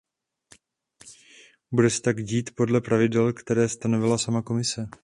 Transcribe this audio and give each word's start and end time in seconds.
Bude 1.71 1.89
se 1.89 2.01
tak 2.01 2.23
dít 2.23 2.55
podle 2.55 2.81
pravidel, 2.81 3.33
které 3.33 3.69
stanovila 3.69 4.17
sama 4.17 4.41
Komise. 4.41 4.85